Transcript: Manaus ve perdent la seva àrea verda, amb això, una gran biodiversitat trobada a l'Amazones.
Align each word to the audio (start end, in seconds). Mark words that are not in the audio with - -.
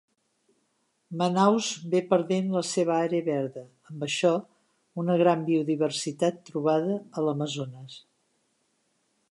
Manaus 1.21 1.67
ve 1.91 1.99
perdent 2.13 2.49
la 2.55 2.63
seva 2.69 2.95
àrea 3.09 3.27
verda, 3.27 3.63
amb 3.91 4.07
això, 4.09 4.33
una 5.05 5.19
gran 5.25 5.45
biodiversitat 5.51 6.43
trobada 6.51 6.99
a 7.21 7.29
l'Amazones. 7.29 8.01